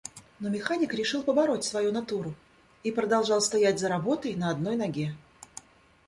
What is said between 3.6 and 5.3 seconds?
за работой на одной ноге.